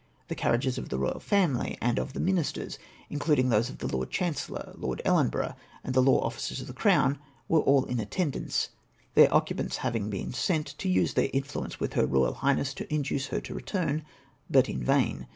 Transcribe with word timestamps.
The 0.29 0.35
carriages 0.35 0.79
of 0.79 0.89
the 0.89 0.97
Eoyal 0.97 1.21
family 1.21 1.77
and 1.79 1.99
of 1.99 2.13
the 2.13 2.19
ministers, 2.19 2.79
including 3.11 3.49
those 3.49 3.69
of 3.69 3.77
the 3.77 3.87
Lord 3.87 4.09
Chancellor, 4.09 4.73
Lord 4.75 4.99
Ellenborough, 5.05 5.55
and 5.83 5.93
the 5.93 6.01
Law 6.01 6.21
Officers 6.21 6.59
of 6.59 6.65
the 6.65 6.73
Crown, 6.73 7.19
were 7.47 7.59
all 7.59 7.85
in 7.85 7.99
attendance, 7.99 8.69
their 9.13 9.31
occupants 9.31 9.77
having 9.85 10.09
been 10.09 10.33
sent 10.33 10.65
to 10.79 10.89
use 10.89 11.13
their 11.13 11.29
influence 11.33 11.79
with 11.79 11.93
Her 11.93 12.07
Eoyal 12.07 12.33
Highness 12.37 12.73
to 12.73 12.91
induce 12.91 13.27
her 13.27 13.41
to 13.41 13.53
return, 13.53 14.01
but 14.49 14.67
in 14.67 14.83
vain. 14.83 15.27